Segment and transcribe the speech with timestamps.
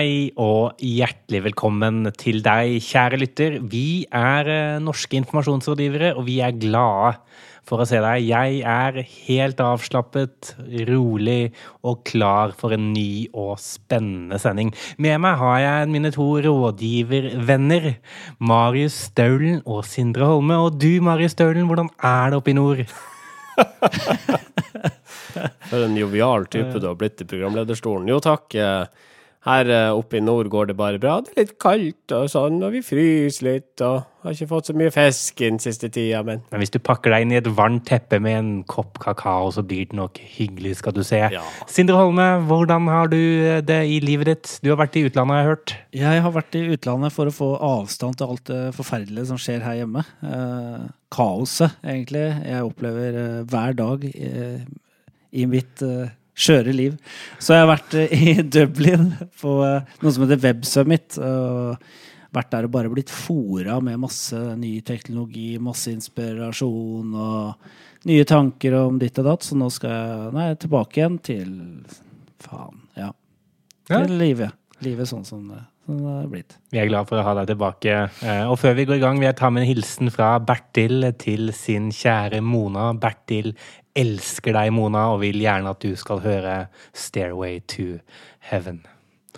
[0.00, 3.58] Hei og hjertelig velkommen til deg, kjære lytter.
[3.68, 7.18] Vi er eh, norske informasjonsrådgivere, og vi er glade
[7.68, 8.24] for å se deg.
[8.24, 10.54] Jeg er helt avslappet,
[10.88, 11.52] rolig
[11.84, 14.72] og klar for en ny og spennende sending.
[14.96, 17.90] Med meg har jeg mine to rådgivervenner,
[18.40, 20.56] Marius Staulen og Sindre Holme.
[20.64, 22.86] Og du, Marius Staulen, hvordan er det oppe i nord?
[25.68, 28.08] For en jovial type du har blitt i programlederstolen.
[28.08, 28.48] Jo takk.
[29.46, 31.14] Her eh, oppe i nord går det bare bra.
[31.24, 34.74] Det er litt kaldt og sånn, og vi fryser litt, og har ikke fått så
[34.76, 37.86] mye fisk den siste tida, men Men hvis du pakker deg inn i et varmt
[37.88, 41.22] teppe med en kopp kakao, så blir det nok hyggelig, skal du se.
[41.32, 41.40] Ja.
[41.72, 43.16] Sindre Holme, hvordan har du
[43.64, 44.52] det i livet ditt?
[44.60, 45.76] Du har vært i utlandet, har jeg hørt.
[46.02, 49.64] Jeg har vært i utlandet for å få avstand til alt det forferdelige som skjer
[49.64, 50.04] her hjemme.
[50.20, 52.28] Eh, kaoset, egentlig.
[52.44, 54.64] Jeg opplever eh, hver dag eh,
[55.32, 56.94] i mitt eh, skjøre liv.
[57.38, 59.10] Så jeg har vært eh, i Dublin
[59.40, 61.18] på eh, noe som heter Web Summit.
[61.20, 61.90] Og
[62.30, 68.76] vært der og bare blitt fora med masse ny teknologi, masse inspirasjon og nye tanker
[68.84, 69.46] om ditt og datt.
[69.46, 71.50] Så nå skal jeg nei, tilbake igjen til
[72.40, 73.10] faen, ja.
[73.90, 74.04] Ja.
[74.04, 74.54] Til livet.
[74.86, 75.58] Livet sånn som det,
[76.30, 76.54] blitt.
[76.72, 77.96] Vi er glad for å ha deg tilbake.
[78.22, 81.10] Eh, Og før vi går i gang, vil jeg ta med en hilsen fra Bertil
[81.20, 82.92] til sin kjære Mona.
[82.94, 83.50] Bertil
[83.98, 86.56] elsker deg, Mona, og vil gjerne at du skal høre
[86.92, 88.00] 'Stairway to
[88.50, 88.84] Heaven'.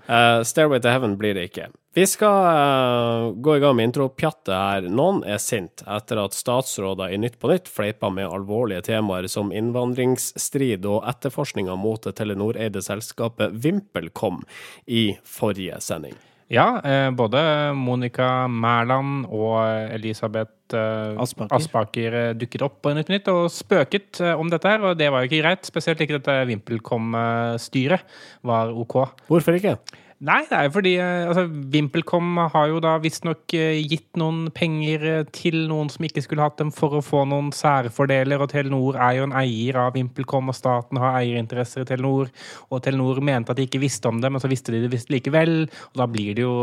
[0.09, 1.69] Uh, Stairway to Heaven blir det ikke.
[1.95, 4.89] Vi skal uh, gå i gang med intropjattet her.
[4.89, 9.53] Noen er sint etter at statsråder i Nytt på Nytt fleipa med alvorlige temaer som
[9.53, 14.41] innvandringsstrid og etterforskninga mot det Telenor-eide selskapet VimpelCom
[14.89, 16.17] i forrige sending.
[16.53, 17.41] Ja, eh, både
[17.73, 19.57] Monica Mæland og
[19.95, 21.55] Elisabeth eh, Aspaker.
[21.57, 25.09] Aspaker eh, dukket opp på Nytt på Nytt og spøket om dette her, og det
[25.09, 25.65] var jo ikke greit.
[25.65, 28.05] Spesielt ikke dette VimpelCom-styret
[28.45, 28.99] var OK.
[29.33, 29.79] Hvorfor ikke?
[30.23, 34.45] Nei, det er jo fordi eh, altså, VimpelCom har jo da visstnok eh, gitt noen
[34.55, 38.39] penger eh, til noen som ikke skulle hatt dem, for å få noen særfordeler.
[38.39, 42.31] Og Telenor er jo en eier av VimpelCom, og staten har eierinteresser i Telenor.
[42.71, 45.11] Og Telenor mente at de ikke visste om det, men så visste de det visst
[45.11, 45.65] likevel.
[45.91, 46.55] Og da blir det jo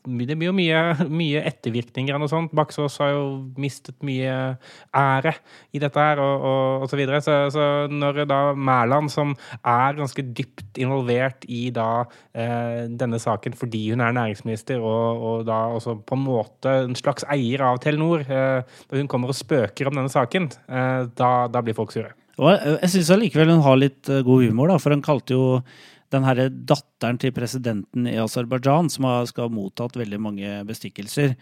[0.00, 0.78] det blir jo mye,
[1.20, 2.54] mye ettervirkninger og noe sånt.
[2.56, 3.24] Baksås har jo
[3.60, 4.36] mistet mye
[4.96, 5.34] ære
[5.76, 7.20] i dette her, og, og, og så videre.
[7.24, 13.56] Så, så når da Mæland, som er ganske dypt involvert i da eh, denne saken
[13.58, 17.80] fordi hun er næringsminister og, og da også på en måte en slags eier av
[17.82, 21.94] Telenor, eh, når hun kommer og spøker om denne saken, eh, da, da blir folk
[21.96, 22.12] sure.
[22.40, 25.36] Og jeg jeg syns allikevel hun har litt eh, god humor, da, for hun kalte
[25.36, 25.48] jo
[26.10, 31.36] den herre datteren til presidenten i Aserbajdsjan, som skal ha mottatt veldig mange bestikkelser,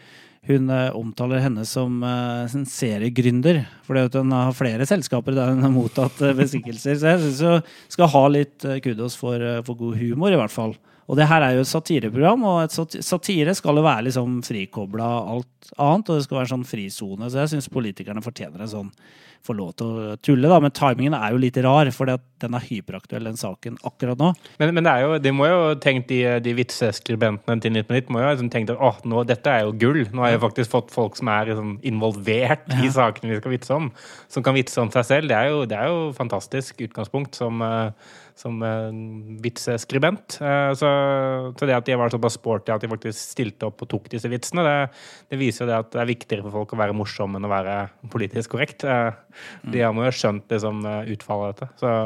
[0.49, 3.63] hun eh, omtaler henne som eh, en seriegründer.
[3.87, 6.99] Fordi hun har flere selskaper der hun har mottatt eh, bestikkelser.
[6.99, 10.41] Så jeg syns hun skal ha litt eh, kudos for, eh, for god humor, i
[10.41, 10.77] hvert fall.
[11.09, 15.07] Og det her er jo et satireprogram, og et satire skal jo være liksom frikobla
[15.33, 17.31] alt annet, og det skal være en sånn frisone.
[17.33, 18.91] Så jeg syns politikerne fortjener en sånn
[19.47, 20.59] får lov til å tulle, da.
[20.61, 24.33] Men timingen er jo litt rar, for den er hyperaktuell, den saken, akkurat nå.
[24.61, 27.97] Men, men det er jo, de må jo tenkt, de, de vitseskribentene til Nytt på
[27.97, 30.03] Nytt må jo liksom tenkt at åh, nå, dette er jo gull.
[30.13, 33.75] Nå har jeg faktisk fått folk som er liksom involvert i sakene vi skal vitse
[33.75, 33.91] om,
[34.31, 35.33] som kan vitse om seg selv.
[35.33, 38.91] Det er jo, det er jo fantastisk utgangspunkt som, eh, som eh,
[39.45, 40.39] vitseskribent.
[40.43, 40.89] Eh, Så,
[41.59, 44.29] så det at de var såpass sporty at de faktisk stilte opp og tok disse
[44.31, 44.77] vitsene, det,
[45.33, 47.51] det viser jo det at det er viktigere for folk å være morsom enn å
[47.51, 47.77] være
[48.13, 48.85] politisk korrekt.
[49.73, 51.71] De har jo skjønt liksom, eh, utfallet av dette.
[51.81, 51.97] Så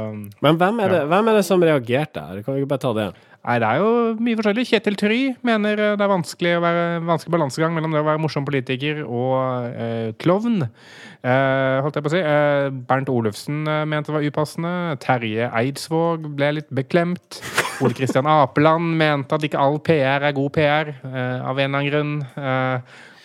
[0.44, 2.42] Men hvem er, det, hvem er det som reagerte her?
[2.42, 3.12] Kan vi ikke bare ta det?
[3.42, 4.64] Nei, det er jo mye forskjellig.
[4.70, 8.22] Kjetil Try mener eh, det er vanskelig å være vanskelig balansegang mellom det å være
[8.22, 10.60] morsom politiker og eh, klovn.
[10.62, 12.22] Eh, holdt jeg på å si.
[12.22, 14.74] Eh, Bernt Olufsen eh, mente det var upassende.
[15.02, 17.40] Terje Eidsvåg ble litt beklemt.
[17.82, 21.88] Ole Kristian Apeland mente at ikke all PR er god PR, av en eller annen
[21.90, 22.12] grunn.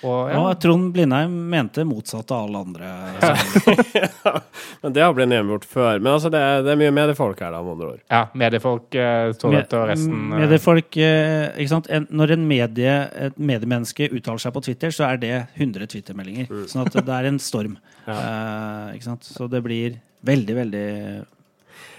[0.05, 0.37] Og, ja.
[0.37, 2.89] Og Trond Blindheim mente motsatt av alle andre.
[3.17, 4.33] ja,
[4.83, 5.97] Men det har blitt nedgjort før.
[5.97, 8.03] Men altså, det er, det er mye mediefolk her, da, med andre ord.
[8.13, 11.89] ja, mediefolk eh, så dette, og resten eh, Mediefolk, eh, ikke sant?
[11.93, 12.97] En, når en medie,
[13.27, 16.51] et mediemenneske uttaler seg på Twitter, så er det 100 Twitter-meldinger.
[16.69, 17.79] Sånn at det er en storm.
[18.07, 19.25] Eh, ikke sant?
[19.27, 20.83] Så det blir veldig, veldig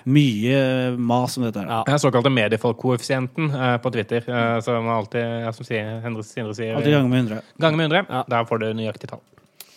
[0.09, 1.85] mye mas om dette her.
[1.87, 1.99] Ja.
[2.01, 6.97] Såkalte mediefolkkoeffisienten eh, på Twitter, eh, som alltid, ja, som sier, Endre Sindre sier Alltid
[6.97, 7.41] ganger med 100.
[7.57, 8.05] ganger med 100.
[8.09, 8.25] Ja.
[8.35, 9.25] Der får du nøyaktig tall.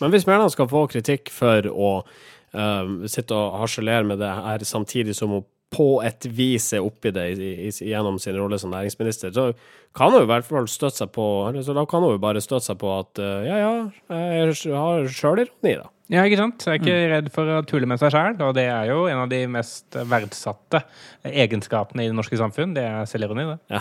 [0.01, 4.65] Men hvis Mæland skal få kritikk for å uh, sitte og harselere med det her
[4.65, 8.73] samtidig som hun på et vis er oppi det i, i, gjennom sin rolle som
[8.73, 9.51] næringsminister, så
[9.95, 11.25] kan hun i hvert fall støtte seg på
[11.63, 13.73] så Da kan hun jo bare støtte seg på at uh, ja, ja,
[14.11, 15.87] jeg har sjølironi, da.
[16.11, 16.65] Ja, ikke sant?
[16.67, 19.21] Jeg er ikke redd for å tulle med seg sjæl, og det er jo en
[19.21, 20.81] av de mest verdsatte
[21.23, 22.73] egenskapene i det norske samfunn.
[22.75, 23.77] Det er selvironi, det.
[23.77, 23.79] Ja.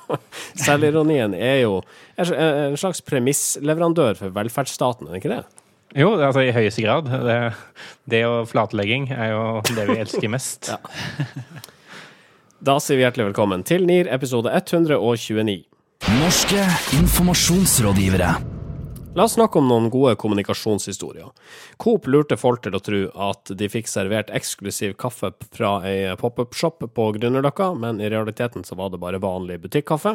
[0.66, 1.78] Selvironien er jo
[2.18, 5.59] en slags premissleverandør for velferdsstaten, er det ikke det?
[5.96, 7.08] Jo, altså i høyeste grad.
[7.10, 7.38] Det,
[8.10, 9.42] det og flatlegging er jo
[9.74, 10.70] det vi elsker mest.
[10.70, 10.78] ja.
[12.60, 15.64] Da sier vi hjertelig velkommen til NIR episode 129.
[16.20, 16.62] Norske
[17.00, 18.34] informasjonsrådgivere.
[19.18, 21.32] La oss snakke om noen gode kommunikasjonshistorier.
[21.82, 26.86] Coop lurte folk til å tro at de fikk servert eksklusiv kaffe fra ei pop-up-shop
[26.94, 30.14] på Grünerløkka, men i realiteten så var det bare vanlig butikkaffe.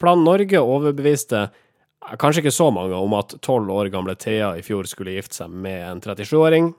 [0.00, 1.50] Plan Norge overbeviste
[2.18, 5.52] kanskje ikke så mange om at tolv år gamle Thea i fjor skulle gifte seg
[5.52, 6.72] med en 37-åring.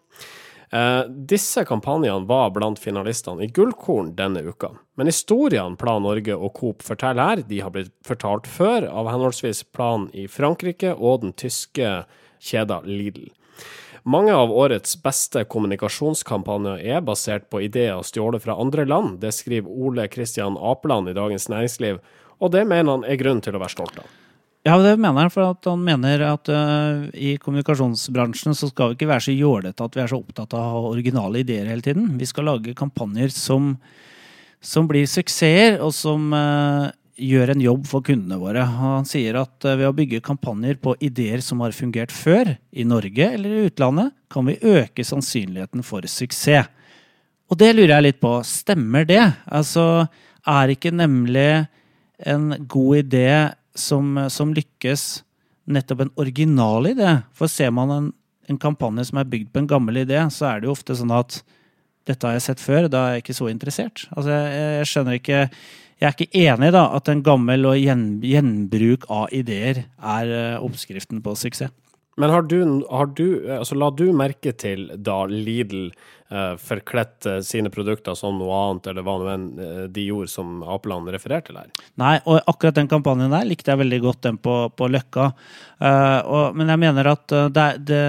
[0.74, 4.72] Eh, disse kampanjene var blant finalistene i Gullkorn denne uka.
[4.98, 9.64] Men historiene Plan Norge og Coop forteller her, de har blitt fortalt før av henholdsvis
[9.76, 11.92] Plan i Frankrike og den tyske
[12.42, 13.30] kjeda Lidl.
[14.04, 19.22] Mange av årets beste kommunikasjonskampanjer er basert på ideer stjålet fra andre land.
[19.22, 22.02] Det skriver Ole Kristian Apeland i Dagens Næringsliv,
[22.42, 24.10] og det mener han er grunn til å være stolt av.
[24.64, 25.32] Ja, det mener han.
[25.32, 29.96] For han mener at uh, i kommunikasjonsbransjen så skal vi ikke være så jålete at
[29.98, 32.14] vi er så opptatt av å ha originale ideer hele tiden.
[32.20, 33.74] Vi skal lage kampanjer som,
[34.64, 36.88] som blir suksesser, og som uh,
[37.20, 38.64] gjør en jobb for kundene våre.
[38.64, 42.86] Han sier at uh, ved å bygge kampanjer på ideer som har fungert før, i
[42.88, 46.72] Norge eller i utlandet, kan vi øke sannsynligheten for suksess.
[47.52, 48.32] Og det lurer jeg litt på.
[48.48, 49.26] Stemmer det?
[49.44, 50.08] Altså,
[50.48, 51.66] er ikke nemlig
[52.24, 53.28] en god idé
[53.76, 55.24] som, som, lykkes
[55.66, 57.10] nettopp en original idé.
[57.36, 58.10] For ser man en,
[58.50, 61.14] en, kampanje som er bygd på en gammel idé, så er det jo ofte sånn
[61.16, 61.42] at
[62.08, 64.06] dette har jeg sett før, da er jeg ikke så interessert.
[64.12, 65.40] Altså, jeg, jeg skjønner ikke
[66.02, 70.58] Jeg er ikke enig da at en gammel og gjen, gjenbruk av ideer er eh,
[70.60, 71.72] oppskriften på suksess.
[72.18, 73.26] Men har du, har du,
[73.58, 75.88] altså la du merke til da Lidl
[76.30, 80.62] uh, forkledte sine produkter som noe annet, eller hva nå enn uh, de gjorde som
[80.76, 81.72] Apeland refererte til her?
[82.02, 85.32] Nei, og akkurat den kampanjen der likte jeg veldig godt, den på, på Løkka.
[85.82, 88.04] Uh, og, men jeg mener at det, det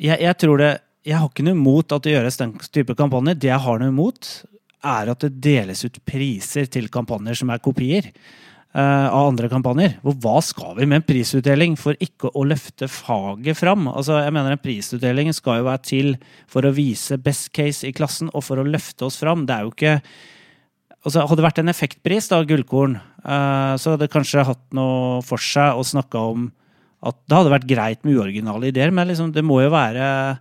[0.00, 0.70] jeg, jeg, tror det
[1.04, 3.38] Jeg har ikke noe imot at det gjøres den type kampanjer.
[3.40, 4.30] Det jeg har noe imot,
[4.80, 8.06] er at det deles ut priser til kampanjer som er kopier.
[8.70, 9.96] Eh, av andre kampanjer.
[10.04, 13.88] Hvor hva skal vi med en prisutdeling for ikke å løfte faget fram?
[13.90, 16.12] Altså, jeg mener En prisutdeling skal jo være til
[16.46, 19.42] for å vise best case i klassen og for å løfte oss fram.
[19.42, 19.96] Det er jo ikke
[21.02, 22.94] altså, Hadde det vært en effektpris, da, gullkorn,
[23.26, 26.46] uh, så hadde det kanskje hatt noe for seg å snakke om
[27.02, 30.38] at det hadde vært greit med uoriginale ideer, men liksom, det må jo være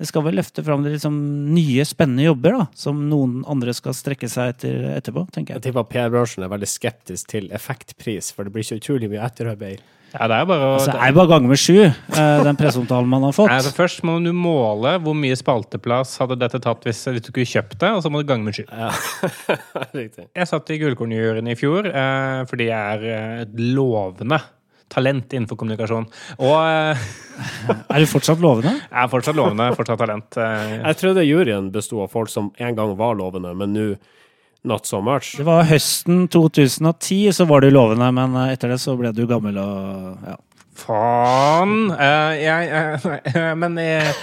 [0.00, 1.16] det skal vel løfte fram liksom
[1.54, 5.60] nye, spennende jobber da, som noen andre skal strekke seg etter etterpå, tenker jeg.
[5.60, 9.82] Jeg tipper PR-bransjen er veldig skeptisk til effektpris, for det blir så utrolig mye etterarbeid.
[10.12, 10.72] Ja, det er bare å...
[10.76, 13.52] Altså, det er bare gange med sju, eh, den presseomtalen man har fått.
[13.52, 17.48] Altså, først må du måle hvor mye spalteplass hadde dette tatt hvis, hvis du skulle
[17.48, 18.66] kjøpt det, og så må du gange med sju.
[18.68, 18.90] Ja.
[20.02, 24.40] Jeg satt i Gullkornjuryen i fjor eh, fordi jeg er eh, et lovende
[24.92, 26.08] talent innenfor kommunikasjon.
[26.38, 27.04] Og eh,
[27.92, 28.74] Er du fortsatt lovende?
[28.92, 29.70] Jeg er fortsatt lovende.
[29.78, 30.36] Fortsatt talent.
[30.36, 30.78] Eh.
[30.78, 33.86] Jeg trodde juryen besto av folk som en gang var lovende, men nå
[34.62, 35.34] not so much.
[35.36, 39.24] Det var høsten 2010 så var du lovende, men eh, etter det så ble du
[39.30, 40.38] gammel og ja.
[40.82, 41.90] Faen!
[41.92, 44.14] Uh, jeg, uh, men jeg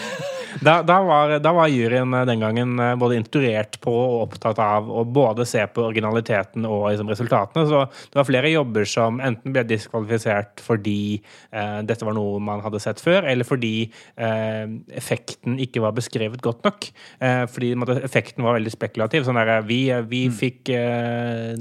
[0.61, 4.59] da, da, var, da, var, juryen eh, den gangen eh, både instruert på og opptatt
[4.63, 7.65] av å både se på originaliteten og liksom, resultatene.
[7.69, 12.63] Så det var flere jobber som enten ble diskvalifisert fordi eh, dette var noe man
[12.65, 13.73] hadde sett før, eller fordi
[14.19, 14.65] eh,
[14.99, 16.89] effekten ikke var beskrevet godt nok.
[17.19, 19.25] Eh, fordi måtte, effekten var veldig spekulativ.
[19.27, 20.37] Sånn der, vi, vi mm.
[20.39, 21.53] fikk eh,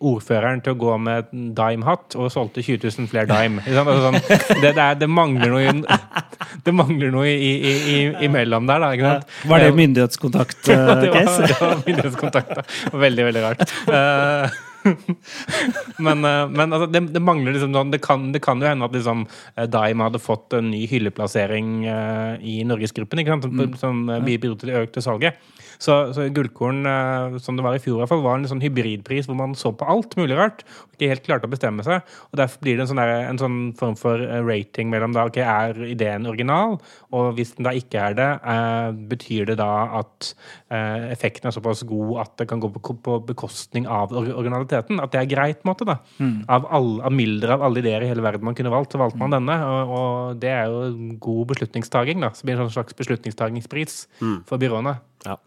[0.00, 3.64] ordføreren til å gå med dime-hatt og solgte 20 000 flere dime.
[3.66, 4.20] Altså, sånn,
[4.62, 5.98] det, det, er, det, mangler noe,
[6.66, 8.92] det mangler noe i, i, i, i imellom der, da.
[8.96, 9.34] Ikke sant?
[9.50, 10.94] Var det myndighetskontakt-case?
[11.02, 12.64] det, var, det var myndighetskontakt, da.
[13.06, 13.64] Veldig, veldig rart.
[13.88, 14.62] Uh,
[16.06, 18.86] men, uh, men altså, det, det, mangler liksom sånn det kan, det kan jo hende
[18.86, 19.26] at liksom,
[19.72, 23.48] Dime hadde fått en ny hylleplassering uh, i Norgesgruppen, ikke sant?
[23.48, 23.78] som, mm.
[23.82, 25.40] som bidro til det økte salget.
[25.78, 28.62] Så, så Gullkorn, eh, som det var i fjor, i hvert fall, var en sånn
[28.64, 30.64] hybridpris hvor man så på alt mulig rart.
[30.86, 32.04] og ikke helt klarte å bestemme seg.
[32.30, 35.26] og Derfor blir det en sånn, der, en sånn form for eh, rating mellom da,
[35.28, 36.78] ok, er ideen original,
[37.16, 40.30] og hvis den da ikke er det, eh, betyr det da at
[40.72, 45.00] eh, effekten er såpass god at det kan gå på, på bekostning av originaliteten?
[45.02, 45.98] At det er greit, på en måte, da.
[46.20, 46.38] Mm.
[46.52, 49.20] Av, all, av mildere av alle ideer i hele verden man kunne valgt, så valgte
[49.20, 49.36] man mm.
[49.38, 49.58] denne.
[49.66, 52.32] Og, og, det er jo god beslutningstaking, da.
[52.36, 54.38] Så blir det en slags beslutningstagingspris mm.
[54.48, 54.96] for byråene.
[55.26, 55.38] Ja.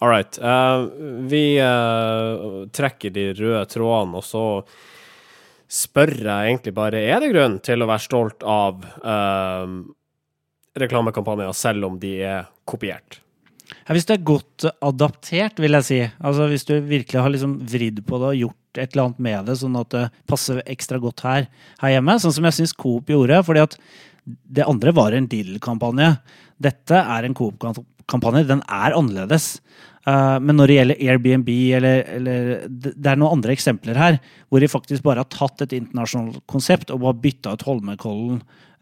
[0.00, 0.38] All right.
[0.40, 0.88] Uh,
[1.28, 4.44] vi uh, trekker de røde trådene, og så
[5.70, 9.66] spør jeg egentlig bare Er det grunn til å være stolt av uh,
[10.80, 13.20] reklamekampanjer, selv om de er kopiert?
[13.90, 16.00] Hvis det er godt adaptert, vil jeg si.
[16.18, 19.50] Altså Hvis du virkelig har liksom vridd på det og gjort et eller annet med
[19.50, 21.48] det, sånn at det passer ekstra godt her,
[21.82, 22.16] her hjemme.
[22.22, 23.42] Sånn som jeg syns Coop gjorde.
[23.46, 23.76] fordi at
[24.24, 26.12] det andre var en deal-kampanje.
[26.60, 27.86] Dette er en Coop-kampanje.
[28.10, 29.60] Den er annerledes.
[30.08, 34.14] Uh, men når det gjelder Airbnb eller, eller, Det er noen andre eksempler her
[34.48, 38.38] hvor de faktisk bare har tatt et internasjonalt konsept og bare bytta ut Holmenkollen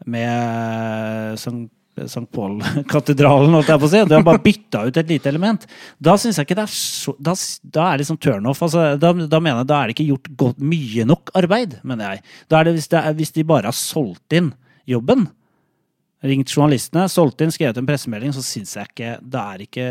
[0.07, 1.65] med sånn
[2.05, 2.25] St.
[2.31, 4.01] Paul-katedralen, holdt jeg på å si.
[4.07, 5.65] Du har bare bytta ut et lite element.
[5.99, 7.33] Da syns jeg ikke det er så Da,
[7.63, 8.61] da er det liksom turnoff.
[8.63, 12.13] Altså, da, da, mener jeg da er det ikke gjort godt, mye nok arbeid, mener
[12.15, 12.23] jeg.
[12.47, 14.53] Da er det hvis, det er, hvis de bare har solgt inn
[14.89, 15.27] jobben,
[16.25, 19.87] ringt journalistene, solgt inn, skrevet en pressemelding, så syns jeg ikke Da er ikke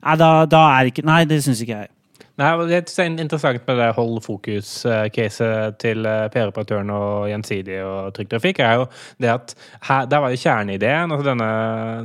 [0.00, 1.92] Nei, da, da er ikke Nei, det syns ikke jeg.
[2.40, 8.30] Nei, Det er interessant med det hold fokus-caset til eh, PR-operatøren og Gjensidig og Trygg
[8.32, 8.86] Trafikk, er jo
[9.20, 9.54] det at
[9.88, 11.12] her, der var jo kjerneideen.
[11.12, 11.50] altså denne,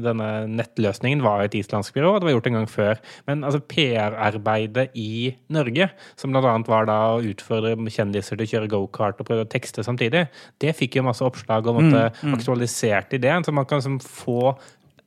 [0.03, 3.01] denne, nettløsningen var et islandsk byrå, det var gjort en gang før.
[3.29, 5.89] Men altså PR-arbeidet i Norge,
[6.19, 6.55] som bl.a.
[6.67, 10.27] var da å utfordre kjendiser til å kjøre gokart og prøve å tekste samtidig,
[10.59, 12.35] det fikk jo masse oppslag og måtte mm, mm.
[12.35, 13.47] aktualisert ideen.
[13.47, 14.57] Så man kan liksom få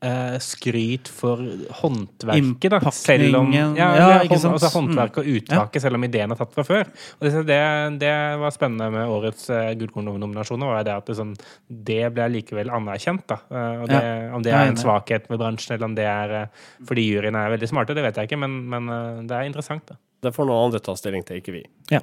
[0.05, 1.43] uh, skryt for
[1.81, 2.93] håndverket, da.
[2.95, 5.39] Selv om, ja, ja, hånd, altså håndverket og mm.
[5.41, 6.91] uttaket, selv om ideen er tatt fra før.
[7.19, 7.61] Og det,
[8.03, 11.35] det var spennende med årets eh, Gullkorn-nominasjoner, var det at det, sånn,
[11.69, 13.27] det ble likevel anerkjent.
[13.31, 13.41] da.
[13.51, 14.03] Uh, det,
[14.37, 17.57] om det er en svakhet med bransjen, eller om det er uh, fordi juryene er
[17.57, 18.93] veldig smarte, det vet jeg ikke, men, men
[19.29, 19.87] det er interessant.
[19.89, 19.99] da.
[20.23, 21.63] Det får noen andre ta stilling til, ikke vi.
[21.95, 22.01] Ja.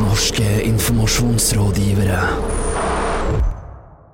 [0.00, 3.03] Norske informasjonsrådgivere.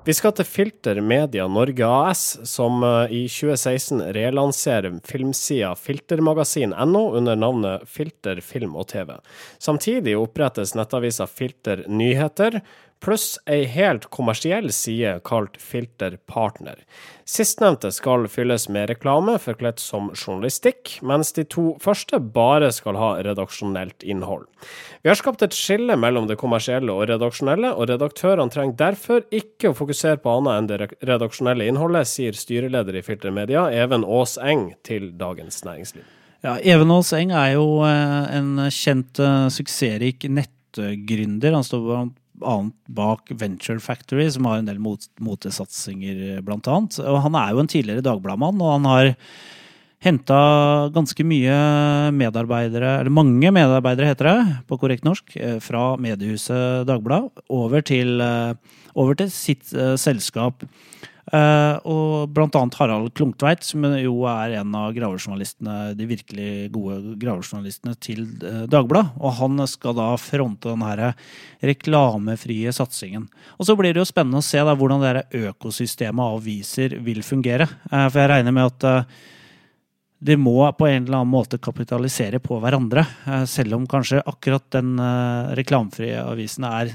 [0.01, 7.37] Vi skal til Filter Media Norge AS, som eh, i 2016 relanserer filmsida filtermagasin.no under
[7.37, 9.13] navnet Filter film og TV.
[9.61, 12.63] Samtidig opprettes nettavisa Filter Nyheter,
[13.01, 16.83] pluss ei helt kommersiell side kalt Filterpartner.
[17.25, 23.11] Sistnevnte skal fylles med reklame forkledd som journalistikk, mens de to første bare skal ha
[23.25, 24.47] redaksjonelt innhold.
[25.03, 29.71] Vi har skapt et skille mellom det kommersielle og redaksjonelle, og redaktørene trenger derfor ikke
[29.71, 34.73] å fokusere på annet enn det redaksjonelle innholdet, sier styreleder i Filtermedia, Even Aas Eng,
[34.85, 36.05] til Dagens Næringsliv.
[36.45, 41.53] Ja, Even Aas Eng er jo eh, en kjent, uh, suksessrik nettgründer.
[41.57, 42.11] Han står
[42.47, 47.01] annet bak Venture Factory, som har en del mot, motesatsinger, blant annet.
[47.05, 49.15] Og han er jo en tidligere Dagbladmann, og han har
[50.01, 50.41] henta
[50.95, 51.57] ganske mye
[52.17, 58.21] medarbeidere, eller mange medarbeidere, heter det på korrekt norsk, eh, fra mediehuset Dagblad over til,
[58.21, 58.55] eh,
[58.97, 60.65] over til sitt uh, selskap.
[61.31, 67.15] Uh, og blant annet Harald Klungtveit, som jo er en av gravejournalistene, de virkelig gode
[67.23, 69.15] gravejournalistene til uh, Dagbladet.
[69.23, 71.13] Og han skal da fronte den her
[71.63, 73.29] reklamefrie satsingen.
[73.59, 77.23] Og så blir det jo spennende å se da hvordan det økosystemet av aviser vil
[77.27, 77.69] fungere.
[77.93, 79.15] Uh, for jeg regner med at
[80.21, 83.07] de må på en eller annen måte kapitalisere på hverandre.
[83.49, 84.99] Selv om kanskje akkurat den
[85.57, 86.91] reklamefrie avisen er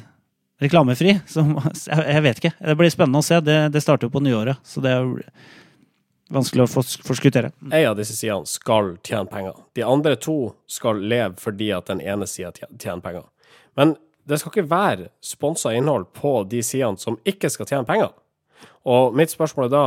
[0.62, 1.18] reklamefri.
[1.28, 1.44] Så
[1.86, 2.56] jeg vet ikke.
[2.60, 3.42] Det blir spennende å se.
[3.44, 5.12] Det, det starter jo på nyåret, så det er
[6.34, 7.52] vanskelig å forskuttere.
[7.70, 9.60] En av disse sidene skal tjene penger.
[9.78, 13.28] De andre to skal leve fordi at den ene sida tjener penger.
[13.78, 13.96] Men
[14.26, 18.16] det skal ikke være sponsa innhold på de sidene som ikke skal tjene penger.
[18.90, 19.86] Og mitt spørsmål er da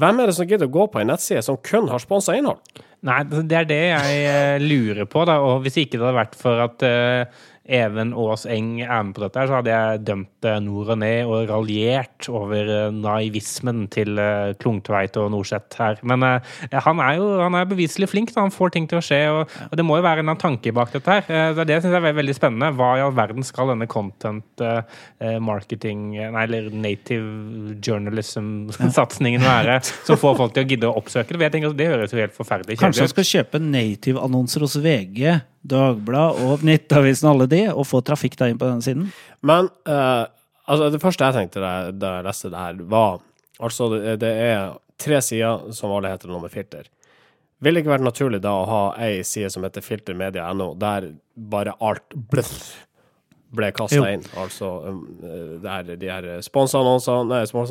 [0.00, 2.62] hvem er det som gidder å gå på en nettside som kun har sponsa innhold?
[3.04, 5.36] Nei, det er det jeg eh, lurer på, da.
[5.44, 9.22] Og hvis ikke det hadde vært for at uh, Even Aas Eng er med på
[9.22, 14.54] dette, så hadde jeg dømt nord og ned og raljert over eh, naivismen til eh,
[14.58, 16.00] Klungtveit og Norseth her.
[16.02, 18.32] Men han er jo han er beviselig flink.
[18.34, 18.42] Da.
[18.42, 20.90] Han får ting til å skje, og, og det må jo være en tanke bak
[20.94, 21.54] dette her.
[21.62, 22.72] Det syns jeg er veldig spennende.
[22.78, 24.62] Hva i all verden skal denne content
[25.42, 31.52] marketing, nei, eller native journalism-satsingen være, som får folk til å gidde å oppsøke det?
[31.54, 32.84] Tenker, det høres jo helt forferdelig kjedelig ut.
[32.86, 35.40] Kanskje han skal kjøpe native-annonser hos VG?
[35.62, 39.10] Dagblad og Nettavisen, alle de, og få trafikk da inn på denne siden.
[39.46, 40.26] Men uh,
[40.66, 43.20] altså, det første jeg tenkte da, da jeg leste det her, var
[43.62, 43.88] altså
[44.18, 46.88] det, er tre sider som alle heter noe med filter.
[47.62, 51.76] Vil det ikke vært naturlig da å ha ei side som heter filtermedia.no, der bare
[51.78, 52.16] alt
[53.52, 54.24] ble kasta inn?
[54.40, 55.04] Altså um,
[55.62, 56.82] der de her sponsa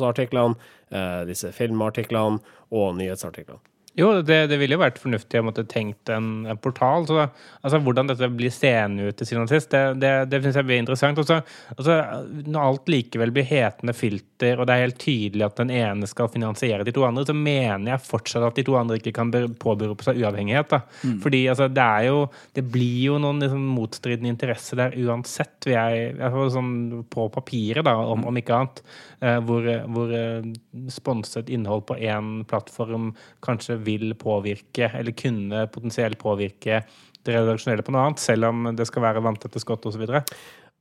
[0.08, 0.56] artiklene,
[0.94, 2.40] uh, disse filmartiklene
[2.72, 3.60] og nyhetsartiklene.
[3.98, 7.04] Jo, det, det ville jo vært fornuftig å måtte tenkt en, en portal.
[7.08, 7.26] Så,
[7.60, 10.80] altså, hvordan dette blir seende ut til siden sist, det, det, det syns jeg blir
[10.80, 11.20] interessant.
[11.20, 11.42] Også,
[11.76, 11.98] altså,
[12.46, 16.32] når alt likevel blir hetende filter, og det er helt tydelig at den ene skal
[16.32, 20.08] finansiere de to andre, så mener jeg fortsatt at de to andre ikke kan påberope
[20.08, 20.72] seg uavhengighet.
[20.72, 20.80] Da.
[21.04, 21.20] Mm.
[21.26, 22.24] Fordi altså, det er jo
[22.56, 26.72] Det blir jo noen liksom, motstridende interesser der uansett, vil jeg, jeg sånn,
[27.12, 28.82] På papiret, da, om, om ikke annet.
[29.22, 30.48] Eh, hvor, hvor eh,
[30.90, 33.12] sponset innhold på én plattform
[33.44, 36.82] kanskje vil påvirke, eller kunne potensielt påvirke
[37.22, 40.06] det redaksjonelle på noe annet, selv om det skal være vanntette skott osv.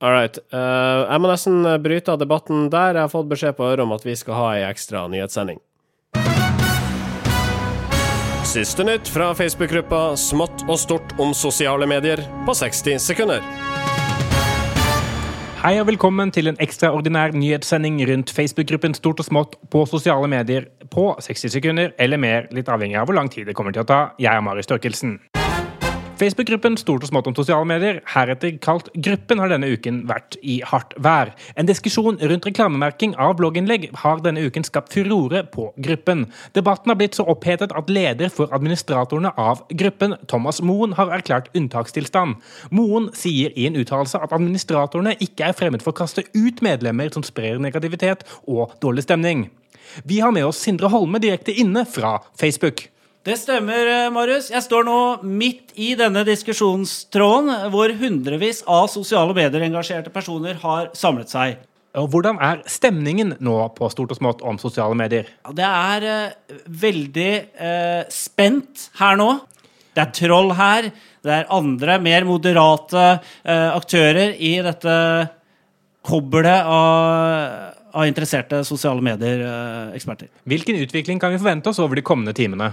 [0.02, 0.40] All right.
[0.50, 2.98] Uh, jeg må nesten bryte av debatten der.
[2.98, 5.62] Jeg har fått beskjed på øret om at vi skal ha ei ekstra nyhetssending.
[8.52, 13.46] Siste nytt fra Facebook-gruppa Smått og stort om sosiale medier på 60 sekunder.
[15.62, 20.66] Hei og velkommen til en ekstraordinær nyhetssending rundt Facebook-gruppen Stort og smått på sosiale medier
[20.90, 23.90] på 60 sekunder eller mer, litt avhengig av hvor lang tid det kommer til å
[23.92, 24.00] ta.
[24.18, 25.20] Jeg er Marius Størkelsen.
[26.22, 30.60] Facebook-gruppen Stort og smått om sosiale medier, heretter kalt Gruppen, har denne uken vært i
[30.70, 31.32] hardt vær.
[31.58, 36.28] En diskusjon rundt reklamemerking av blogginnlegg har denne uken skapt furore på gruppen.
[36.54, 41.50] Debatten har blitt så opphetet at leder for administratorene av gruppen, Thomas Moen, har erklært
[41.58, 42.38] unntakstilstand.
[42.70, 47.10] Moen sier i en uttalelse at administratorene ikke er fremmed for å kaste ut medlemmer
[47.16, 49.48] som sprer negativitet og dårlig stemning.
[50.06, 52.91] Vi har med oss Sindre Holme direkte inne fra Facebook.
[53.22, 54.48] Det stemmer, eh, Marius.
[54.50, 61.30] Jeg står nå midt i denne diskusjonstråden hvor hundrevis av sosiale medier-engasjerte personer har samlet
[61.30, 61.60] seg.
[62.02, 65.30] Og Hvordan er stemningen nå på Stort og smått om sosiale medier?
[65.54, 69.30] Det er uh, veldig eh, spent her nå.
[69.94, 70.90] Det er troll her.
[71.22, 73.08] Det er andre, mer moderate
[73.46, 74.94] eh, aktører i dette
[76.10, 80.32] kobbelet av, av interesserte sosiale medier-eksperter.
[80.50, 82.72] Hvilken utvikling kan vi forvente oss over de kommende timene?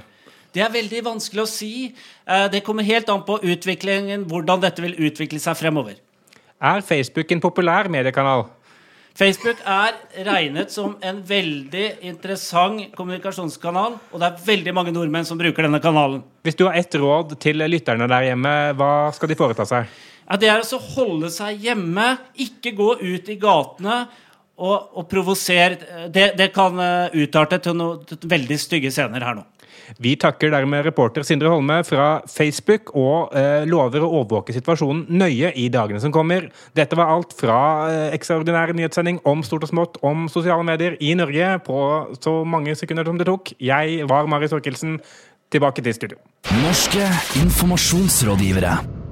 [0.55, 1.73] Det er veldig vanskelig å si.
[2.27, 5.99] Eh, det kommer helt an på utviklingen, hvordan dette vil utvikle seg fremover.
[6.59, 8.49] Er Facebook en populær mediekanal?
[9.19, 9.97] Facebook er
[10.29, 15.81] regnet som en veldig interessant kommunikasjonskanal, og det er veldig mange nordmenn som bruker denne
[15.83, 16.23] kanalen.
[16.47, 19.91] Hvis du har ett råd til lytterne der hjemme, hva skal de foreta seg?
[20.23, 23.99] Ja, det er å holde seg hjemme, ikke gå ut i gatene
[24.55, 26.07] og, og provosere.
[26.15, 29.47] Det, det, kan uh, utarte til noen veldig stygge scener her nå.
[30.03, 35.53] Vi takker dermed reporter Sindre Holme fra Facebook og eh, lover å overvåke situasjonen nøye
[35.57, 36.51] i dagene som kommer.
[36.77, 41.15] Dette var alt fra eh, ekstraordinær nyhetssending om stort og smått om sosiale medier i
[41.19, 41.81] Norge på
[42.21, 43.55] så mange sekunder som det tok.
[43.63, 45.01] Jeg var Mari Thorkildsen.
[45.49, 46.19] Tilbake til studio.
[46.61, 47.09] Norske
[47.41, 49.08] informasjonsrådgivere.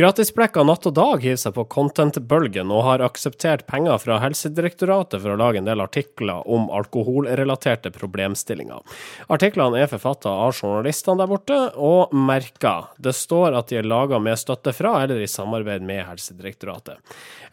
[0.00, 5.34] Gratisblekka Natt og Dag hiver seg på content-bølgen og har akseptert penger fra Helsedirektoratet for
[5.34, 8.80] å lage en del artikler om alkoholrelaterte problemstillinger.
[9.28, 12.74] Artiklene er forfatta av journalistene der borte, og merka.
[12.96, 16.96] Det står at de er laga med støtte fra eller i samarbeid med Helsedirektoratet.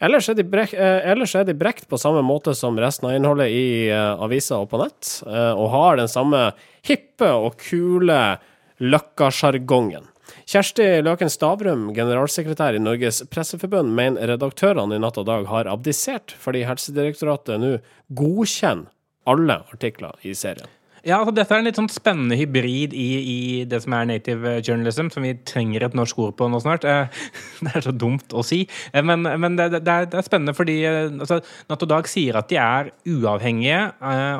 [0.00, 3.18] Ellers er, de brek, eh, ellers er de brekt på samme måte som resten av
[3.18, 6.54] innholdet i eh, aviser og på nett, eh, og har den samme
[6.88, 8.38] hippe og kule
[8.80, 10.14] Løkka-sjargongen.
[10.48, 16.34] Kjersti Løken Stavrum, generalsekretær i Norges Presseforbund, mener redaktørene i Natt og Dag har abdisert
[16.40, 17.74] fordi Helsedirektoratet nå
[18.18, 18.92] godkjenner
[19.28, 20.68] alle artikler i serien.
[21.06, 24.56] Ja, altså Dette er en litt sånn spennende hybrid i, i, det som er native
[24.64, 26.86] journalism, som vi trenger et norsk ord på nå snart.
[26.88, 27.20] Eh,
[27.64, 30.56] det er så dumt å si, eh, men, men det, det, er, det, er, spennende
[30.56, 31.38] fordi eh, altså,
[31.70, 33.78] Natt og Dag sier at de er uavhengige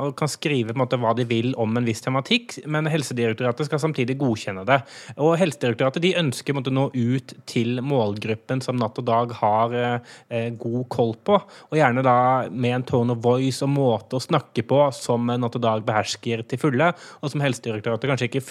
[0.03, 3.69] og kan skrive på en måte hva de vil om en viss tematikk, men Helsedirektoratet
[3.69, 4.81] skal samtidig godkjenne det.
[5.21, 10.51] Og Helsedirektoratet de ønsker å nå ut til målgruppen som Natt og Dag har eh,
[10.59, 12.19] god koll på, og gjerne da
[12.51, 16.45] med en tone of voice og måte å snakke på som Natt og Dag behersker
[16.51, 16.91] til fulle,
[17.23, 18.43] og som Helsedirektoratet kanskje ikke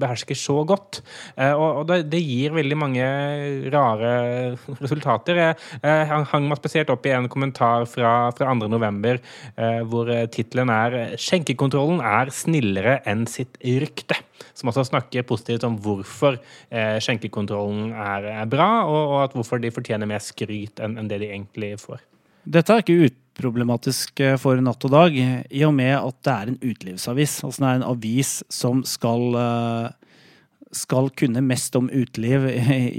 [0.00, 1.02] behersker så godt.
[1.36, 3.06] Eh, og det gir veldig mange
[3.74, 4.12] rare
[4.82, 5.42] resultater.
[5.82, 9.22] Jeg hang meg spesielt opp i en kommentar fra, fra 2.11,
[9.56, 14.20] eh, hvor tittelen er 'Skjenkekontrollen er snillere enn sitt rykte'.
[14.54, 16.38] Som også snakker positivt om hvorfor
[16.70, 21.76] eh, skjenkekontrollen er, bra, og, at hvorfor de fortjener mer skryt enn det de egentlig
[21.80, 22.02] får.
[22.42, 26.50] Dette er ikke uproblematisk eh, for Natt og Dag, i og med at det er
[26.50, 27.36] en utelivsavis.
[27.46, 30.01] Altså det er en avis som skal uh,
[30.72, 32.46] skal kunne mest om uteliv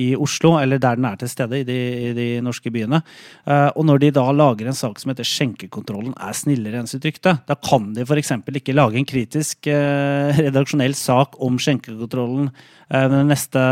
[0.05, 1.77] i Oslo, eller der den er til stede, i de,
[2.09, 3.01] i de norske byene.
[3.47, 7.05] Uh, og når de da lager en sak som heter 'Skjenkekontrollen er snillere enn sitt
[7.07, 8.31] rykte', da kan de f.eks.
[8.45, 13.63] ikke lage en kritisk uh, redaksjonell sak om skjenkekontrollen uh, neste,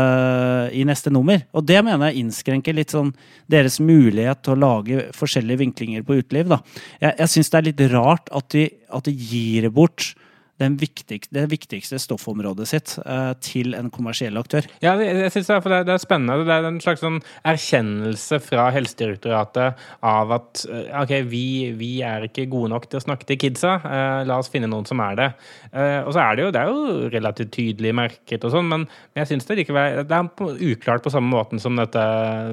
[0.74, 1.46] i neste nummer.
[1.54, 3.14] Og det mener jeg innskrenker litt sånn
[3.46, 6.50] deres mulighet til å lage forskjellige vinklinger på uteliv.
[6.50, 6.58] Da.
[6.98, 10.12] Jeg, jeg syns det er litt rart at de, at de gir bort
[10.60, 14.66] den viktig, det viktigste stoffområdet sitt eh, til en kommersiell aktør.
[14.84, 16.46] Ja, jeg, synes det, er, det, er, det er spennende.
[16.46, 19.80] Det er en slags sånn erkjennelse fra Helsedirektoratet
[20.12, 21.44] av at eh, OK, vi,
[21.78, 23.78] vi er ikke gode nok til å snakke til kidsa.
[23.82, 25.28] Uh, la oss finne noen som er det.
[25.72, 28.84] Og så er det jo, det er jo relativt tydelig merket og sånn, men
[29.16, 32.02] jeg syns det likevel Det er uklart på samme måten som dette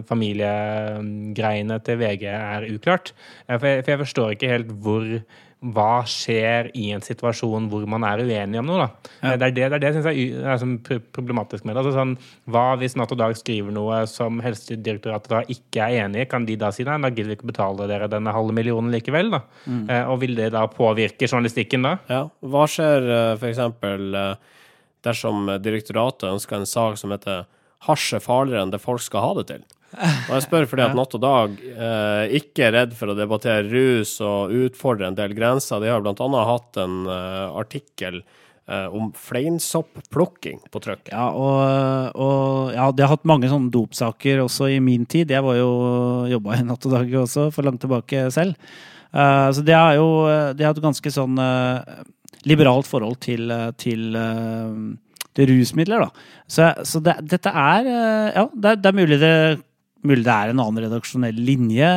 [0.09, 3.11] familiegreiene til VG er uklart.
[3.49, 5.05] For, jeg, for jeg forstår ikke helt hvor
[5.59, 8.85] hva skjer i en situasjon hvor man er uenig om noe.
[9.19, 9.33] Ja.
[9.35, 11.81] Det er det, det, er det jeg synes er problematisk med det.
[11.81, 12.13] Altså sånn,
[12.47, 16.29] hva hvis Natt og Dag skriver noe som Helsedirektoratet da ikke er enig i?
[16.31, 19.33] Kan de da si nei, da gidder vi ikke betale dere denne halve millionen likevel?
[19.35, 19.41] da?
[19.67, 21.97] Eh, og vil det da påvirke journalistikken da?
[22.07, 22.21] Ja.
[22.39, 23.41] Hva skjer f.eks.
[23.41, 24.61] for eksempel eh,
[25.07, 27.47] dersom direktoratet ønsker en sak som heter
[27.83, 29.67] 'Hasj er farligere enn det folk skal ha det til'?
[29.93, 33.65] Og jeg spør fordi at Natt og Dag eh, ikke er redd for å debattere
[33.69, 35.81] rus og utfordre en del grenser.
[35.81, 41.09] De har annet hatt en eh, artikkel eh, om fleinsoppplukking på trykk.
[41.13, 45.33] Ja, og, og ja, de har hatt mange sånne dopsaker også i min tid.
[45.33, 45.73] Jeg var jo
[46.35, 48.55] jobba i Natt og Dag også, for langt tilbake selv.
[49.09, 50.03] Uh, så det er jo
[50.53, 51.81] De har et ganske sånn uh,
[52.47, 54.95] liberalt forhold til, eh, til, uh,
[55.39, 56.09] rusmidler, da.
[56.47, 59.35] Så, så det, dette er eh, Ja, det, det er mulig det
[59.99, 61.87] Mulig det er en annen redaksjonell linje,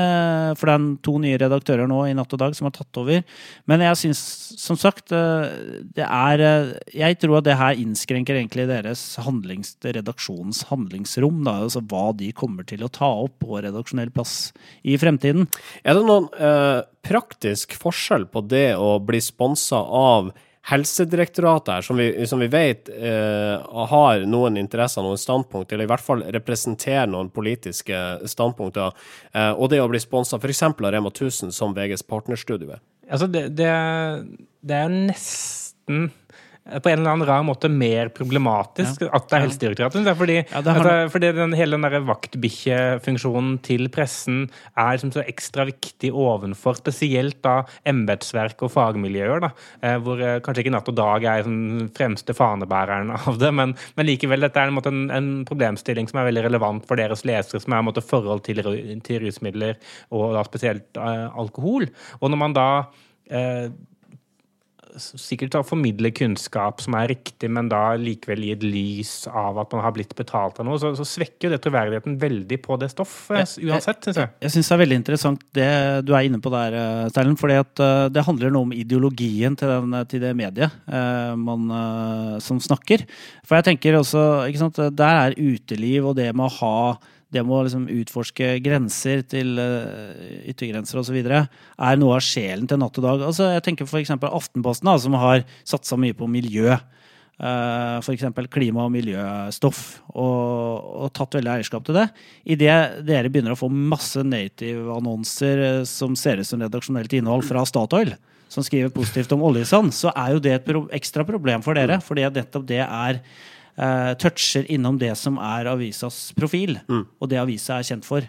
[0.59, 3.23] for det er to nye redaktører nå i Natt og Dag som har tatt over.
[3.71, 4.23] Men jeg syns,
[4.59, 5.55] som sagt, eh,
[5.95, 11.45] det er eh, Jeg tror at det her innskrenker egentlig deres handlings, redaksjonens handlingsrom.
[11.47, 14.51] Da, altså hva de kommer til å ta opp på redaksjonell plass
[14.83, 15.47] i fremtiden.
[15.87, 21.99] Er det noen eh, praktisk forskjell på det å bli sponsa av Helsedirektoratet her, som
[21.99, 27.11] vi, som vi vet eh, har noen interesser, noen standpunkt, eller i hvert fall representerer
[27.11, 27.99] noen politiske
[28.31, 28.95] standpunkter,
[29.35, 30.63] eh, og det å bli sponsa f.eks.
[30.71, 32.83] av Rema 1000 som VGs partnerstudio er?
[33.11, 33.73] Altså, det, det,
[34.63, 36.13] det er nesten
[36.63, 40.05] på en eller annen rar måte mer problematisk at det er Helsedirektoratet.
[40.07, 44.45] Det er Fordi, Ja, det har- altså, fordi den, hele den vaktbikkjefunksjonen til pressen
[44.79, 49.41] er liksom så ekstra viktig ovenfor spesielt da embetsverk og fagmiljøer.
[49.41, 49.51] da,
[49.83, 53.75] eh, Hvor eh, kanskje ikke Natt og Dag er den fremste fanebæreren av det, men,
[53.97, 57.25] men likevel, dette er en, måte, en, en problemstilling som er veldig relevant for deres
[57.25, 58.63] lesere, som er en måte forhold til,
[59.03, 59.77] til rusmidler,
[60.13, 61.89] og da spesielt eh, alkohol.
[62.21, 62.69] Og når man da
[63.31, 63.92] eh, s-
[65.01, 69.73] sikkert å formidle kunnskap som er riktig, men da likevel gi et lys av at
[69.75, 72.91] man har blitt betalt av noe, så, så svekker jo det troverdigheten veldig på det
[72.93, 74.33] stoffet, uansett, syns jeg.
[74.45, 75.71] Jeg syns det er veldig interessant det
[76.09, 77.39] du er inne på der, eh, Sterlen.
[77.41, 81.71] fordi at eh, det handler noe om ideologien til, den, til det mediet eh, man,
[81.79, 83.07] eh, som snakker.
[83.47, 86.77] For jeg tenker også ikke sant, Der er uteliv og det med å ha
[87.33, 90.13] det med å liksom utforske grenser til uh,
[90.53, 91.19] yttergrenser osv.
[91.23, 93.27] er noe av sjelen til Natt og Dag.
[93.31, 94.13] Altså, jeg tenker f.eks.
[94.13, 96.77] Aftenposten, da, som har satsa mye på miljø.
[97.43, 98.29] Uh, F.eks.
[98.53, 102.05] klima- og miljøstoff, og, og tatt veldig eierskap til det.
[102.55, 102.77] Idet
[103.09, 108.13] dere begynner å få masse native-annonser eh, som ser ut som redaksjonelt innhold fra Statoil,
[108.53, 111.99] som skriver positivt om oljesand, så er jo det et pro ekstra problem for dere.
[112.05, 113.23] Fordi at nettopp det er
[113.77, 116.79] eh, toucher innom det som er avisas profil,
[117.19, 118.27] og det avisa er kjent for.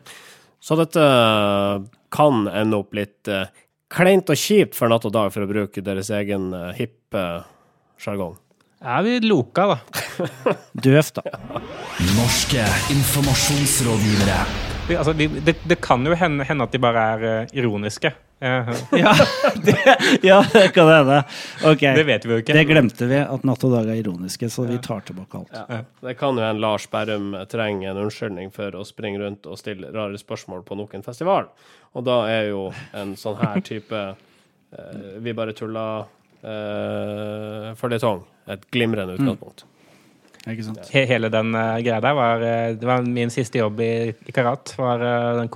[0.63, 1.03] Så dette
[2.13, 3.51] kan ende opp litt eh,
[3.93, 7.43] kleint og kjipt for Natt og Dag, for å bruke deres egen hipp hippe
[8.01, 8.37] sjargong.
[8.83, 9.77] Er vi loka, da?
[10.85, 11.61] Døvt, da.
[12.17, 14.39] Norske informasjonsrådgivere.
[14.87, 17.53] Det, altså, det, det kan jo hende, hende at de bare er eh,
[18.39, 18.69] Eh,
[18.99, 19.13] Ja,
[19.65, 19.75] det,
[20.23, 21.19] ja, det kan hende.
[21.65, 21.95] Okay.
[21.95, 22.53] det vet vi jo ikke.
[22.57, 25.85] Det glemte vi, at Natt og Dag er ironiske, så vi tar tilbake alt.
[26.03, 29.91] Det kan jo en Lars Berrum trenge en unnskyldning for å springe rundt og stille
[29.95, 31.47] rare spørsmål på nok en festival.
[31.93, 32.65] Og da er jo
[32.97, 35.83] en sånn her type eh, Vi bare tulla
[36.43, 39.63] uh, føljetong et glimrende utgangspunkt.
[40.49, 40.81] Ikke sant?
[40.91, 43.91] He- Hele den uh, greia der var uh, Det var min siste jobb i,
[44.27, 44.73] i Karat.
[44.77, 45.51] Var uh, den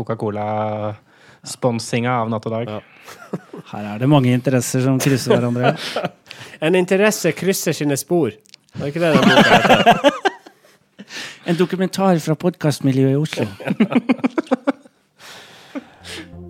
[1.47, 2.67] Coca-Cola-sponsinga av Natt og Dag.
[2.69, 2.79] Ja.
[3.71, 5.75] Her er det mange interesser som krysser hverandre.
[6.61, 8.31] En interesse krysser sine spor.
[8.77, 10.11] Var ikke det den boka heter?
[11.47, 13.45] En dokumentar fra podkastmiljøet i Oslo.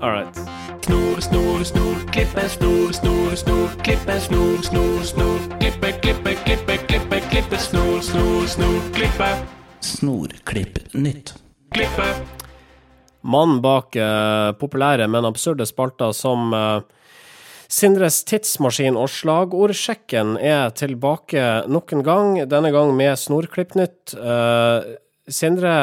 [0.02, 0.36] All right.
[0.86, 7.20] Snor, snor, snor, klippe, snor, snor, snor, klippe, snor, snor, snor, klippe, klippe, klippe, klippe,
[7.32, 9.32] klippe, snor, snor, snor, klippe,
[9.84, 11.34] Snorklipp nytt.
[11.76, 12.08] klippe.
[13.22, 16.80] Mannen bak eh, populære, men absurde spalter som eh,
[17.68, 24.16] Sindres tidsmaskin og slagordsjekken er tilbake nok en gang, denne gang med Snorklippnytt.
[24.16, 24.94] Eh,
[25.28, 25.74] Sindre,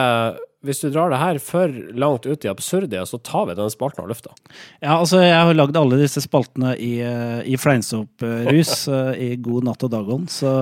[0.65, 4.03] hvis du drar det her for langt ut i absurdia, så tar vi den spalten
[4.05, 4.33] av lufta.
[4.81, 9.69] Ja, altså, jeg har lagd alle disse spaltene i, eh, i fleinsopp-rus eh, i God
[9.69, 10.55] natt og dagånd, så,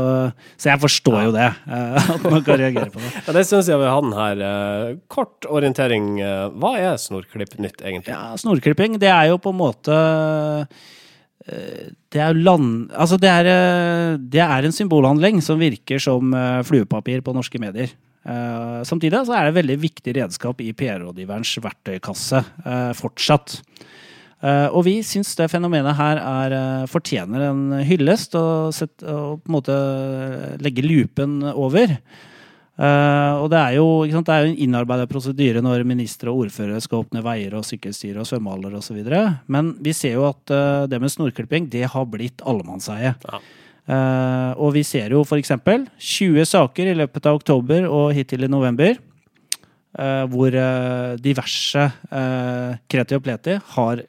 [0.58, 1.48] så jeg forstår jo det.
[1.70, 3.12] eh, At man kan reagere på det.
[3.26, 4.96] Ja, det syns jeg vi hadde den her.
[5.12, 6.16] Kort orientering.
[6.58, 8.10] Hva er Snorklipp nytt, egentlig?
[8.12, 9.96] Ja, snorklipping, det er jo på en måte
[11.42, 12.90] Det er land...
[12.92, 13.50] Altså, det er,
[14.18, 16.34] det er en symbolhandling som virker som
[16.66, 17.94] fluepapir på norske medier.
[18.22, 23.60] Eh, Samtidig så er det et veldig viktig redskap i PR-rådgiverens verktøykasse uh, fortsatt.
[24.42, 26.56] Uh, og vi syns det fenomenet her er,
[26.90, 29.78] fortjener en hyllest, og, sett, og på en måte
[30.62, 31.96] legge lupen over.
[32.82, 36.80] Og det er jo sant, det er jo en innarbeidet prosedyre når ministre og ordførere
[36.82, 38.96] skal åpne veier og sykkelstier og svømmehaller osv.
[39.52, 40.50] Men vi ser jo at
[40.90, 43.12] det med snorklipping det har blitt allemannseie.
[43.12, 43.42] Ja.
[43.82, 45.54] Eh, og vi ser jo f.eks.
[45.98, 48.98] 20 saker i løpet av oktober og hittil i november.
[49.98, 54.04] uh, hvor uh, diverse uh, kreti og pleti har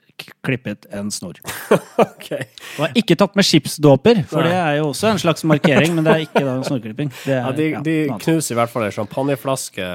[0.46, 1.42] klippet en snor.
[2.04, 2.30] Ok.
[2.78, 4.52] Og har ikke tatt med skipsdåper, for Nei.
[4.54, 7.12] det er jo også en slags markering, men det er ikke da en snorklipping.
[7.26, 9.90] Det er, Ja, de, de knuser i hvert fall ei champagneflaske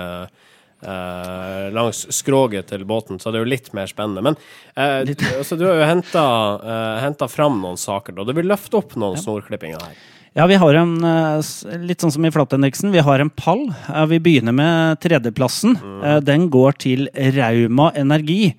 [0.82, 4.22] eh, langs skroget til båten, så det er jo litt mer spennende.
[4.24, 4.38] Men
[4.74, 5.24] eh, Litt.
[5.40, 8.28] altså, du har jo henta uh, fram noen saker, da.
[8.28, 9.98] Du vil løfte opp noen snorklippinger her.
[10.38, 11.40] Ja, vi har en, eh,
[11.82, 13.74] litt sånn som i Flatindeksen, vi har en pall.
[13.88, 15.74] Eh, Vi begynner med tredjeplassen.
[15.76, 16.24] Mm.
[16.24, 18.54] Den går til Rauma Energi,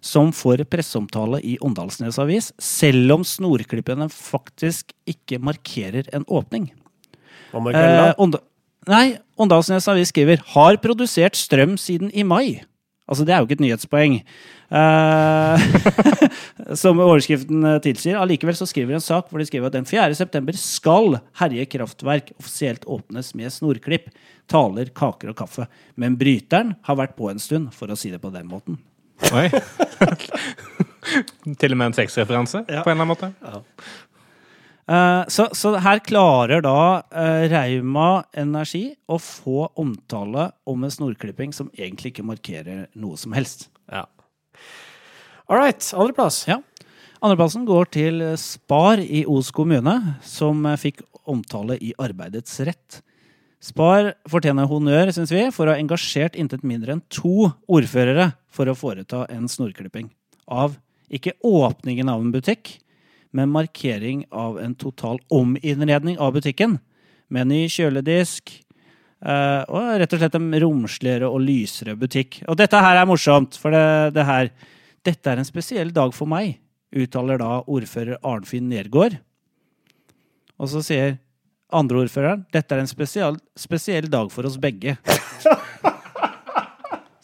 [0.00, 6.70] som får presseomtale i Åndalsnes Avis, selv om snorklippene faktisk ikke markerer en åpning.
[7.50, 7.58] Hva
[8.86, 12.62] Nei, Åndalsnes Avis skriver 'har produsert strøm siden i mai'.
[13.06, 14.24] Altså, det er jo ikke et nyhetspoeng.
[14.66, 15.62] Uh,
[16.82, 18.18] som overskriften eh, tilsier.
[18.18, 20.10] Allikevel så skriver de en sak hvor de skriver at den 4.
[20.18, 24.10] september skal Herje kraftverk offisielt åpnes med snorklipp,
[24.50, 25.68] taler, kaker og kaffe.
[25.94, 28.80] Men bryteren har vært på en stund, for å si det på den måten.
[29.30, 29.48] Oi.
[31.60, 33.30] Til og med en sexreferanse, på en eller annen måte.
[33.46, 33.62] Eh,
[34.86, 41.72] så, så her klarer da eh, Rauma Energi å få omtale om en snorklipping som
[41.74, 43.66] egentlig ikke markerer noe som helst.
[43.90, 44.04] Ja.
[45.50, 46.44] All right, andreplass.
[46.46, 46.60] Ja.
[47.18, 53.00] Andreplassen går til Spar i Os kommune, som eh, fikk omtale i Arbeidets rett.
[53.62, 58.70] Spar fortjener honnør, syns vi, for å ha engasjert intet mindre enn to ordførere for
[58.70, 60.12] å foreta en snorklipping.
[60.46, 60.76] Av
[61.10, 62.76] ikke åpningen av en butikk,
[63.34, 66.78] men markering av en total ominnredning av butikken.
[67.28, 68.52] Med ny kjøledisk,
[69.24, 72.42] eh, og rett og slett en romsligere og lysere butikk.
[72.46, 74.50] Og dette her er morsomt, for det, det her
[75.06, 76.56] Dette er en spesiell dag for meg,
[76.90, 79.14] uttaler da ordfører Arnfinn Nergård.
[80.58, 81.12] Og så sier
[81.70, 84.96] andre ordføreren dette er en spesiell, spesiell dag for oss begge.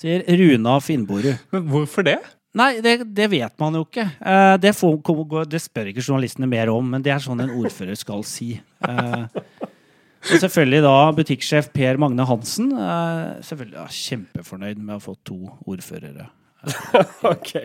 [0.03, 1.37] Sier Runa Finnborud.
[1.55, 2.19] Men hvorfor det?
[2.59, 4.05] Nei, det, det vet man jo ikke.
[4.21, 4.99] Eh, det, får,
[5.49, 8.55] det spør ikke journalistene mer om, men det er sånn en ordfører skal si.
[8.85, 9.23] Eh,
[10.23, 12.75] og selvfølgelig da butikksjef Per Magne Hansen.
[12.77, 16.29] eh, selvfølgelig ja, Kjempefornøyd med å få to ordførere.
[17.33, 17.57] Ok.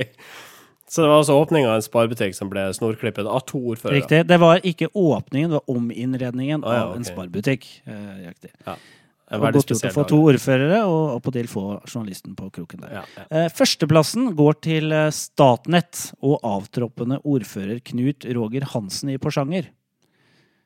[0.87, 3.99] Så det var altså åpninga av en sparebutikk som ble snorklippet av to ordførere?
[3.99, 4.21] Riktig.
[4.29, 8.23] Det var ikke åpningen, det var ominnredningen ah, ja, av en sparbutikk sparebutikk.
[8.23, 8.53] Riktig.
[8.63, 8.79] En
[9.27, 12.93] Og godt gjort å få to ordførere, og attpåtil få journalisten på kroken der.
[12.99, 13.25] Ja, ja.
[13.27, 19.67] Eh, Førsteplassen går til eh, Statnett og avtroppende ordfører Knut Roger Hansen i Porsanger.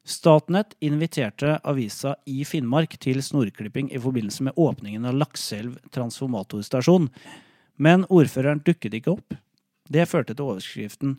[0.05, 7.09] Statnett inviterte avisa i Finnmark til snorklipping i forbindelse med åpningen av Lakselv transformatorstasjon,
[7.81, 9.37] men ordføreren dukket ikke opp.
[9.91, 11.17] Det førte til overskriften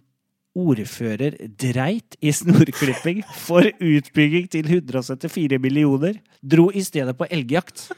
[0.53, 7.89] 'Ordfører dreit i snorklipping for utbygging til 174 millioner', dro i stedet på elgjakt.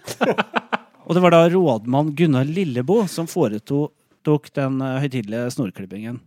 [1.04, 6.20] Og det var da rådmann Gunnar Lillebo som foretok den eh, høytidelige snorklippingen.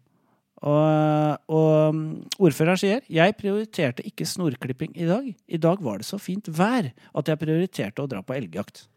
[0.57, 2.05] Og, og mm,
[2.41, 5.31] ordføreren sier jeg prioriterte ikke snorklipping i dag.
[5.31, 8.87] I dag var det så fint vær at jeg prioriterte å dra på elgjakt.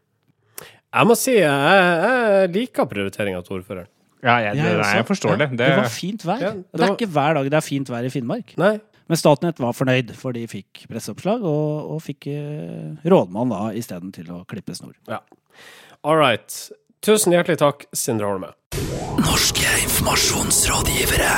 [0.90, 3.92] Jeg må si jeg, jeg liker prioriteringa til ordføreren.
[4.20, 5.48] Ja, jeg, det, nei, jeg forstår det.
[5.56, 6.42] Det var fint vær.
[6.42, 8.52] Ja, det, det det er ikke hver dag det er fint vær i Finnmark.
[8.60, 8.74] Nei.
[9.10, 14.12] Men Statnett var fornøyd, for de fikk presseoppslag og, og fikk eh, rådmann da isteden
[14.14, 14.92] til å klippe snor.
[15.10, 15.18] Ja.
[16.06, 16.54] All right.
[17.00, 18.48] Tusen hjertelig takk, Sindre Holme.
[19.24, 21.28] Norske informasjonsrådgivere.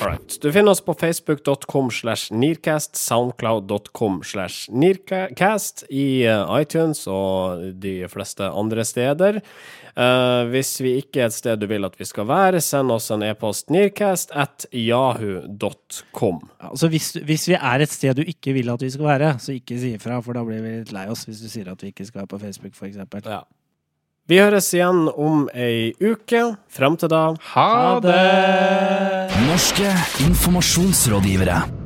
[0.00, 0.36] Alright.
[0.40, 7.92] Du finner oss på facebook.com slash nearcast, soundcloud.com slash nearcast, i eh, iTunes og de
[8.08, 9.40] fleste andre steder.
[9.94, 13.12] Uh, hvis vi ikke er et sted du vil at vi skal være, send oss
[13.14, 16.40] en e-post nearcast at yahoo.com.
[16.58, 19.52] Altså hvis, hvis vi er et sted du ikke vil at vi skal være, så
[19.52, 21.92] ikke si ifra, for da blir vi litt lei oss hvis du sier at vi
[21.92, 22.98] ikke skal være på Facebook, f.eks.
[23.28, 23.44] Ja.
[24.24, 26.54] Vi høres igjen om ei uke.
[26.72, 28.16] Fram til da Ha det!
[29.44, 29.92] Norske
[30.24, 31.83] informasjonsrådgivere.